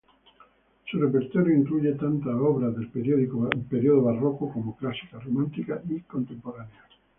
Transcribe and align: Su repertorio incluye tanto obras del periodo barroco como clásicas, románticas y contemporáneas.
Su 0.89 0.99
repertorio 0.99 1.55
incluye 1.55 1.91
tanto 1.93 2.27
obras 2.31 2.75
del 2.75 2.87
periodo 2.89 4.01
barroco 4.01 4.51
como 4.51 4.75
clásicas, 4.75 5.23
románticas 5.23 5.79
y 5.91 5.99
contemporáneas. 6.01 6.89